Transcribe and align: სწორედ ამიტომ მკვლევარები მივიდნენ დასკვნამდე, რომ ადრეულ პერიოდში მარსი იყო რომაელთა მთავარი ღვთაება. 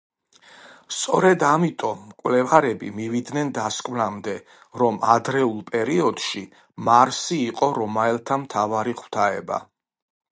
სწორედ 0.99 1.43
ამიტომ 1.47 1.99
მკვლევარები 2.05 2.87
მივიდნენ 2.99 3.51
დასკვნამდე, 3.57 4.33
რომ 4.83 4.97
ადრეულ 5.17 5.61
პერიოდში 5.69 6.43
მარსი 6.89 7.39
იყო 7.51 7.69
რომაელთა 7.81 8.39
მთავარი 8.49 8.97
ღვთაება. 9.03 9.61